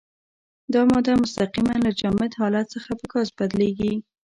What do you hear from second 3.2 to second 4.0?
بدلیږي.